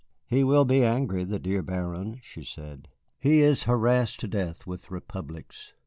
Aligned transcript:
"He 0.25 0.43
will 0.43 0.65
be 0.65 0.83
angry, 0.83 1.23
the 1.25 1.37
dear 1.37 1.61
Baron," 1.61 2.21
she 2.23 2.43
said. 2.43 2.87
"He 3.19 3.41
is 3.41 3.65
harassed 3.69 4.19
to 4.21 4.27
death 4.27 4.65
with 4.65 4.89
republics. 4.89 5.73